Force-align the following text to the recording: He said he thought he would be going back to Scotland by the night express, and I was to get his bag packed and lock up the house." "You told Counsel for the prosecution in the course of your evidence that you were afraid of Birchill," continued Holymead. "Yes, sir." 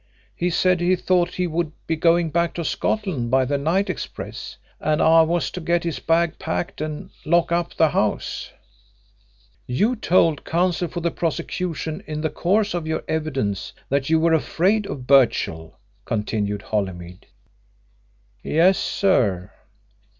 He 0.35 0.49
said 0.49 0.81
he 0.81 0.95
thought 0.95 1.35
he 1.35 1.45
would 1.45 1.73
be 1.85 1.95
going 1.95 2.31
back 2.31 2.55
to 2.55 2.65
Scotland 2.65 3.29
by 3.29 3.45
the 3.45 3.59
night 3.59 3.87
express, 3.87 4.57
and 4.79 4.99
I 4.99 5.21
was 5.21 5.51
to 5.51 5.61
get 5.61 5.83
his 5.83 5.99
bag 5.99 6.39
packed 6.39 6.81
and 6.81 7.11
lock 7.23 7.51
up 7.51 7.75
the 7.75 7.89
house." 7.89 8.49
"You 9.67 9.95
told 9.95 10.43
Counsel 10.43 10.87
for 10.87 11.01
the 11.01 11.11
prosecution 11.11 12.03
in 12.07 12.21
the 12.21 12.31
course 12.31 12.73
of 12.73 12.87
your 12.87 13.03
evidence 13.07 13.73
that 13.89 14.09
you 14.09 14.19
were 14.19 14.33
afraid 14.33 14.87
of 14.87 15.05
Birchill," 15.05 15.77
continued 16.03 16.63
Holymead. 16.63 17.27
"Yes, 18.41 18.79
sir." 18.79 19.51